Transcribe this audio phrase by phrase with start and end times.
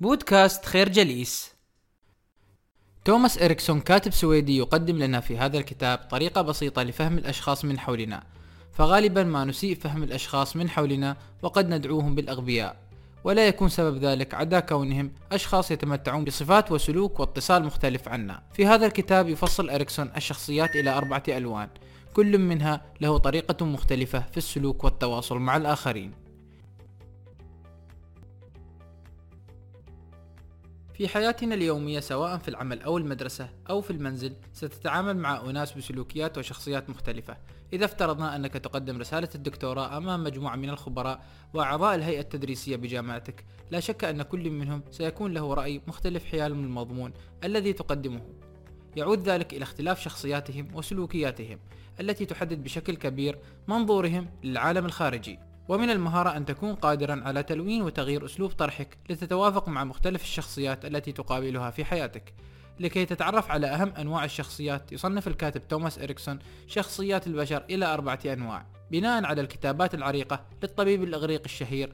[0.00, 1.54] بودكاست خير جليس.
[3.04, 8.22] توماس إريكسون كاتب سويدي يقدم لنا في هذا الكتاب طريقة بسيطة لفهم الأشخاص من حولنا.
[8.72, 12.76] فغالبا ما نسيء فهم الأشخاص من حولنا وقد ندعوهم بالأغبياء.
[13.24, 18.42] ولا يكون سبب ذلك عدا كونهم أشخاص يتمتعون بصفات وسلوك واتصال مختلف عنا.
[18.52, 21.68] في هذا الكتاب يفصل إريكسون الشخصيات إلى أربعة ألوان.
[22.14, 26.29] كل منها له طريقة مختلفة في السلوك والتواصل مع الآخرين.
[31.00, 36.38] في حياتنا اليومية سواء في العمل أو المدرسة أو في المنزل ستتعامل مع أناس بسلوكيات
[36.38, 37.36] وشخصيات مختلفة.
[37.72, 43.80] إذا افترضنا أنك تقدم رسالة الدكتوراه أمام مجموعة من الخبراء وأعضاء الهيئة التدريسية بجامعتك لا
[43.80, 47.12] شك أن كل منهم سيكون له رأي مختلف حيال من المضمون
[47.44, 48.22] الذي تقدمه.
[48.96, 51.58] يعود ذلك إلى اختلاف شخصياتهم وسلوكياتهم
[52.00, 55.38] التي تحدد بشكل كبير منظورهم للعالم الخارجي.
[55.70, 61.12] ومن المهارة أن تكون قادرا على تلوين وتغيير أسلوب طرحك لتتوافق مع مختلف الشخصيات التي
[61.12, 62.34] تقابلها في حياتك.
[62.80, 68.66] لكي تتعرف على أهم أنواع الشخصيات يصنف الكاتب توماس إريكسون شخصيات البشر إلى أربعة أنواع.
[68.90, 71.92] بناء على الكتابات العريقة للطبيب الإغريقي الشهير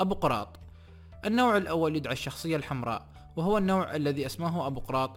[0.00, 0.60] أبو قراط.
[1.24, 5.16] النوع الأول يدعى الشخصية الحمراء وهو النوع الذي أسماه أبو قراط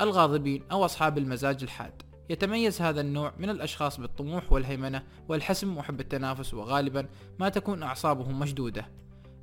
[0.00, 2.02] الغاضبين أو أصحاب المزاج الحاد.
[2.30, 7.06] يتميز هذا النوع من الأشخاص بالطموح والهيمنة والحسم وحب التنافس وغالبا
[7.38, 8.88] ما تكون أعصابهم مشدودة.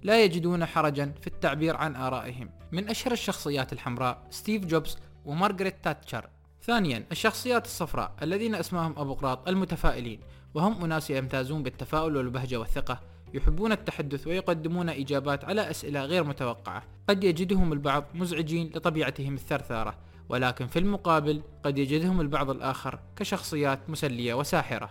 [0.04, 2.50] لا يجدون حرجا في التعبير عن آرائهم.
[2.72, 6.30] من أشهر الشخصيات الحمراء ستيف جوبز ومارغريت تاتشر.
[6.62, 10.20] ثانيا الشخصيات الصفراء الذين اسمهم أبو قراط المتفائلين
[10.54, 13.00] وهم أناس يمتازون بالتفاؤل والبهجة والثقة
[13.34, 16.84] يحبون التحدث ويقدمون إجابات على أسئلة غير متوقعة.
[17.10, 19.98] قد يجدهم البعض مزعجين لطبيعتهم الثرثارة.
[20.30, 24.90] ولكن في المقابل قد يجدهم البعض الآخر كشخصيات مسلية وساحرة.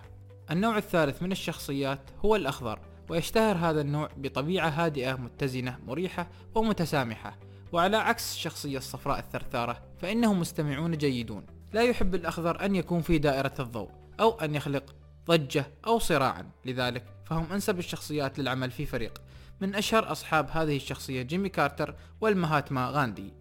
[0.51, 2.79] النوع الثالث من الشخصيات هو الأخضر
[3.09, 7.39] ويشتهر هذا النوع بطبيعة هادئة متزنة مريحة ومتسامحة.
[7.73, 11.47] وعلى عكس الشخصية الصفراء الثرثارة فإنهم مستمعون جيدون.
[11.73, 13.91] لا يحب الأخضر أن يكون في دائرة الضوء
[14.21, 14.95] أو أن يخلق
[15.27, 16.51] ضجة أو صراعا.
[16.65, 19.23] لذلك فهم أنسب الشخصيات للعمل في فريق.
[19.61, 23.33] من أشهر أصحاب هذه الشخصية جيمي كارتر والمهاتما غاندي.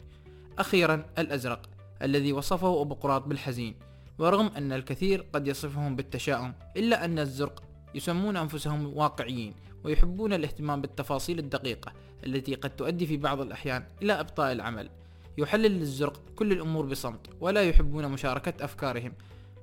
[0.59, 1.74] أخيرا الأزرق.
[2.01, 3.75] الذي وصفه أبو قراط بالحزين
[4.19, 7.63] ورغم أن الكثير قد يصفهم بالتشاؤم إلا أن الزرق
[7.95, 11.93] يسمون أنفسهم واقعيين ويحبون الاهتمام بالتفاصيل الدقيقة
[12.25, 14.89] التي قد تؤدي في بعض الأحيان إلى إبطاء العمل.
[15.37, 19.13] يحلل الزرق كل الأمور بصمت ولا يحبون مشاركة أفكارهم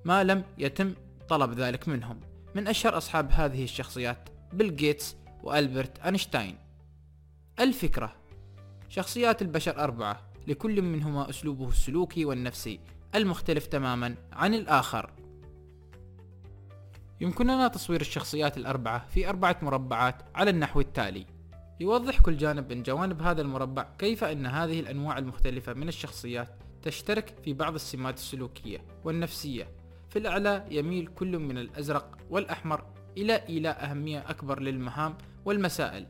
[0.04, 0.94] ما لم يتم
[1.28, 2.20] طلب ذلك منهم.
[2.54, 6.58] من أشهر أصحاب هذه الشخصيات بيل جيتس وألبرت أينشتاين.
[7.60, 8.16] الفكرة
[8.88, 12.80] شخصيات البشر أربعة لكل منهما أسلوبه السلوكي والنفسي
[13.14, 15.10] المختلف تماما عن الآخر.
[17.20, 21.26] يمكننا تصوير الشخصيات الأربعة في أربعة مربعات على النحو التالي.
[21.80, 26.48] يوضح كل جانب من جوانب هذا المربع كيف أن هذه الأنواع المختلفة من الشخصيات
[26.82, 29.68] تشترك في بعض السمات السلوكية والنفسية.
[30.08, 32.84] في الأعلى يميل كل من الأزرق والأحمر
[33.16, 36.06] إلى إيلاء أهمية أكبر للمهام والمسائل.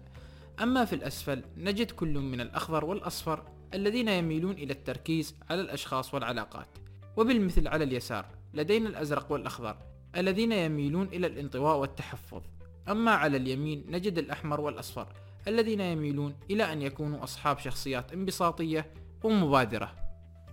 [0.62, 6.68] أما في الأسفل نجد كل من الأخضر والأصفر الذين يميلون إلى التركيز على الأشخاص والعلاقات.
[7.16, 9.76] وبالمثل على اليسار لدينا الأزرق والأخضر
[10.16, 12.42] الذين يميلون إلى الانطواء والتحفظ.
[12.88, 15.06] أما على اليمين نجد الأحمر والأصفر
[15.48, 18.86] الذين يميلون إلى أن يكونوا أصحاب شخصيات انبساطية
[19.22, 19.94] ومبادرة.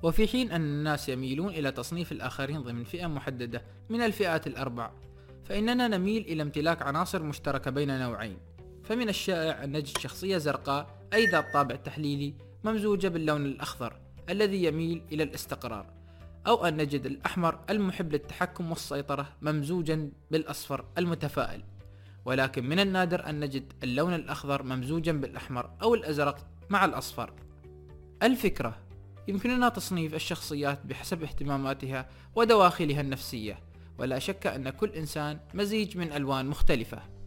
[0.03, 4.91] وفي حين أن الناس يميلون إلى تصنيف الآخرين ضمن فئة محددة من الفئات الأربع
[5.45, 8.37] فإننا نميل إلى امتلاك عناصر مشتركة بين نوعين.
[8.83, 12.33] فمن الشائع أن نجد شخصية زرقاء أي ذات طابع تحليلي
[12.63, 13.99] ممزوجة باللون الأخضر
[14.29, 15.85] الذي يميل إلى الاستقرار
[16.47, 21.63] أو أن نجد الأحمر المحب للتحكم والسيطرة ممزوجا بالأصفر المتفائل.
[22.25, 27.33] ولكن من النادر أن نجد اللون الأخضر ممزوجا بالأحمر أو الأزرق مع الأصفر.
[28.23, 28.77] الفكرة
[29.27, 33.59] يمكننا تصنيف الشخصيات بحسب اهتماماتها ودواخلها النفسية.
[33.97, 37.18] ولا شك أن كل إنسان مزيج من ألوان مختلفة.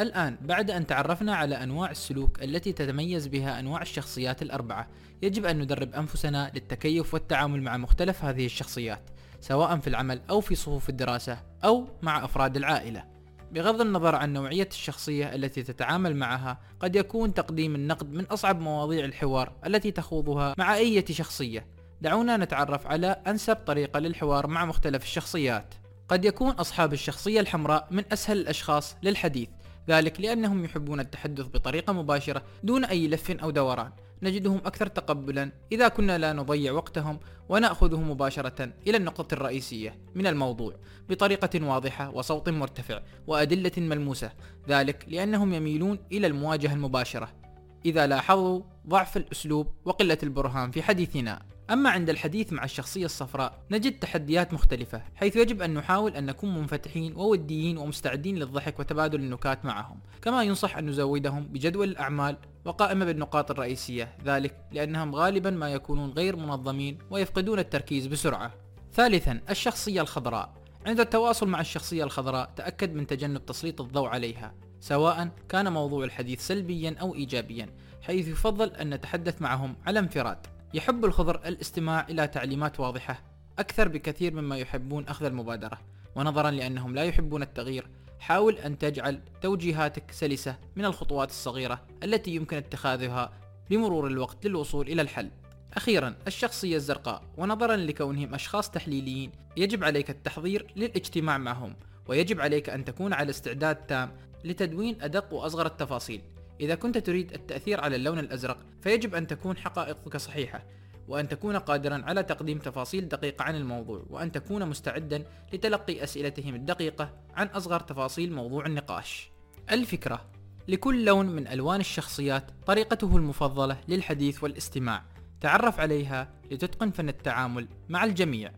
[0.00, 4.88] الآن بعد أن تعرفنا على أنواع السلوك التي تتميز بها أنواع الشخصيات الأربعة
[5.22, 9.10] يجب أن ندرب أنفسنا للتكيف والتعامل مع مختلف هذه الشخصيات
[9.40, 13.04] سواء في العمل أو في صفوف الدراسة أو مع أفراد العائلة.
[13.52, 19.04] بغض النظر عن نوعية الشخصية التي تتعامل معها قد يكون تقديم النقد من أصعب مواضيع
[19.04, 21.66] الحوار التي تخوضها مع أي شخصية.
[22.00, 25.74] دعونا نتعرف على أنسب طريقة للحوار مع مختلف الشخصيات.
[26.08, 29.48] قد يكون أصحاب الشخصية الحمراء من أسهل الأشخاص للحديث.
[29.90, 33.90] ذلك لأنهم يحبون التحدث بطريقة مباشرة دون أي لف أو دوران.
[34.22, 40.74] نجدهم أكثر تقبلا إذا كنا لا نضيع وقتهم ونأخذه مباشرة إلى النقطة الرئيسية من الموضوع
[41.08, 44.32] بطريقة واضحة وصوت مرتفع وأدلة ملموسة
[44.68, 47.39] ذلك لأنهم يميلون إلى المواجهة المباشرة.
[47.86, 51.42] إذا لاحظوا ضعف الأسلوب وقلة البرهان في حديثنا.
[51.70, 56.54] أما عند الحديث مع الشخصية الصفراء نجد تحديات مختلفة حيث يجب أن نحاول أن نكون
[56.54, 60.00] منفتحين ووديين ومستعدين للضحك وتبادل النكات معهم.
[60.22, 66.36] كما ينصح أن نزودهم بجدول الأعمال وقائمة بالنقاط الرئيسية ذلك لأنهم غالبا ما يكونون غير
[66.36, 68.54] منظمين ويفقدون التركيز بسرعة.
[68.92, 70.52] ثالثا الشخصية الخضراء.
[70.86, 74.54] عند التواصل مع الشخصية الخضراء تأكد من تجنب تسليط الضوء عليها.
[74.80, 77.68] سواء كان موضوع الحديث سلبيا أو إيجابيا
[78.02, 80.46] حيث يفضل أن نتحدث معهم على انفراد.
[80.74, 83.22] يحب الخضر الاستماع إلى تعليمات واضحة
[83.58, 85.78] أكثر بكثير مما يحبون أخذ المبادرة.
[86.16, 87.86] ونظرا لأنهم لا يحبون التغيير
[88.20, 93.32] حاول أن تجعل توجيهاتك سلسة من الخطوات الصغيرة التي يمكن اتخاذها
[93.70, 95.30] بمرور الوقت للوصول إلى الحل.
[95.74, 97.22] أخيرا الشخصية الزرقاء.
[97.36, 101.76] ونظرا لكونهم أشخاص تحليليين يجب عليك التحضير للاجتماع معهم
[102.08, 104.12] ويجب عليك أن تكون على استعداد تام
[104.44, 106.22] لتدوين أدق وأصغر التفاصيل.
[106.60, 110.64] إذا كنت تريد التأثير على اللون الأزرق فيجب أن تكون حقائقك صحيحة
[111.08, 117.12] وأن تكون قادرا على تقديم تفاصيل دقيقة عن الموضوع وأن تكون مستعدا لتلقي أسئلتهم الدقيقة
[117.34, 119.30] عن أصغر تفاصيل موضوع النقاش.
[119.70, 120.30] الفكرة
[120.68, 125.02] لكل لون من ألوان الشخصيات طريقته المفضلة للحديث والاستماع.
[125.40, 128.52] تعرف عليها لتتقن فن التعامل مع الجميع.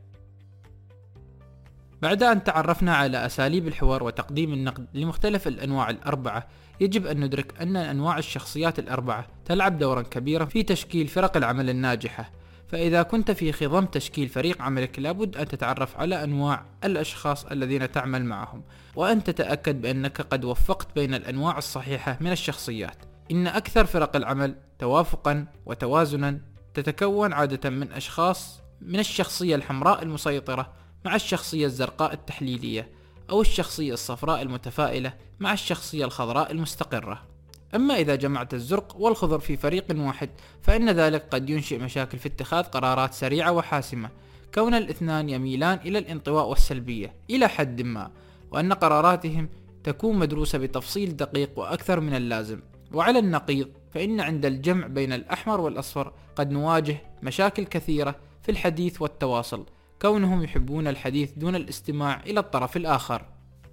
[2.03, 6.47] بعد أن تعرفنا على أساليب الحوار وتقديم النقد لمختلف الأنواع الأربعة
[6.81, 12.31] يجب أن ندرك أن أنواع الشخصيات الأربعة تلعب دورا كبيرا في تشكيل فرق العمل الناجحة.
[12.69, 18.25] فإذا كنت في خضم تشكيل فريق عملك لابد أن تتعرف على أنواع الأشخاص الذين تعمل
[18.25, 18.63] معهم
[18.97, 22.97] وأن تتأكد بأنك قد وفقت بين الأنواع الصحيحة من الشخصيات.
[23.31, 26.41] إن أكثر فرق العمل توافقا وتوازنا
[26.75, 32.89] تتكون عادة من أشخاص من الشخصية الحمراء المسيطرة مع الشخصية الزرقاء التحليلية
[33.31, 37.23] أو الشخصية الصفراء المتفائلة مع الشخصية الخضراء المستقرة.
[37.75, 40.31] أما إذا جمعت الزرق والخضر في فريق واحد
[40.63, 44.11] فإن ذلك قد ينشئ مشاكل في اتخاذ قرارات سريعة وحاسمة
[44.55, 48.11] كون الاثنان يميلان إلى الانطواء والسلبية إلى حد ما
[48.51, 49.49] وأن قراراتهم
[49.85, 52.61] تكون مدروسة بتفصيل دقيق وأكثر من اللازم.
[52.93, 59.67] وعلى النقيض فإن عند الجمع بين الأحمر والأصفر قد نواجه مشاكل كثيرة في الحديث والتواصل
[60.03, 63.27] كونهم يحبون الحديث دون الاستماع إلى الطرف الآخر.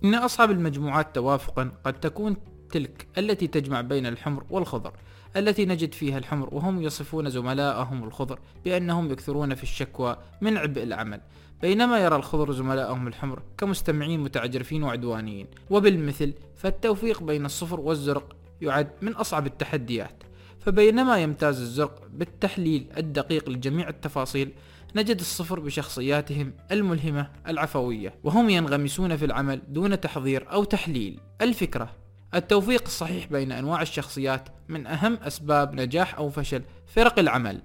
[0.04, 2.38] إن أصعب المجموعات توافقا قد تكون
[2.72, 4.94] تلك التي تجمع بين الحمر والخضر
[5.36, 11.22] التي نجد فيها الحمر وهم يصفون زملائهم الخضر بأنهم يكثرون في الشكوى من عبء العمل.
[11.62, 15.48] بينما يرى الخضر زملائهم الحمر كمستمعين متعجرفين وعدوانيين.
[15.70, 20.24] وبالمثل فالتوفيق بين الصفر والزرق يعد من أصعب التحديات.
[20.60, 24.54] فبينما يمتاز الزرق بالتحليل الدقيق لجميع التفاصيل
[24.96, 31.20] نجد الصفر بشخصياتهم الملهمة العفوية وهم ينغمسون في العمل دون تحضير أو تحليل.
[31.42, 31.96] الفكرة
[32.36, 37.62] التوفيق الصحيح بين أنواع الشخصيات من أهم أسباب نجاح أو فشل فرق العمل.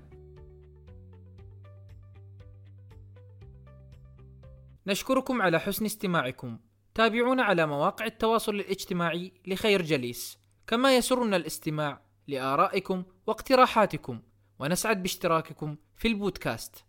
[4.86, 6.58] نشكركم على حسن استماعكم.
[6.94, 10.38] تابعونا على مواقع التواصل الاجتماعي لخير جليس.
[10.66, 14.20] كما يسرنا الاستماع لآرائكم واقتراحاتكم
[14.58, 16.84] ونسعد باشتراككم في البودكاست.